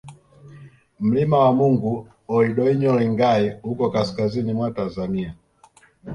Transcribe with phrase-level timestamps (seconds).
[0.99, 5.35] Mlima wa Mungu Ol Doinyo Lengai uko kaskazini mwa Tanzania